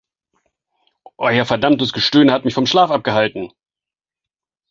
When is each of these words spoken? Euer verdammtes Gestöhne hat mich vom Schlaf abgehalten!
Euer 1.19 1.45
verdammtes 1.45 1.93
Gestöhne 1.93 2.33
hat 2.33 2.43
mich 2.43 2.55
vom 2.55 2.65
Schlaf 2.65 2.89
abgehalten! 2.89 3.53